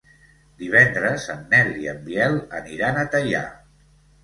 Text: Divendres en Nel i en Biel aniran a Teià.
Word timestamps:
Divendres 0.61 1.27
en 1.35 1.43
Nel 1.51 1.69
i 1.83 1.87
en 1.93 2.03
Biel 2.09 2.41
aniran 2.63 3.01
a 3.05 3.07
Teià. 3.15 3.47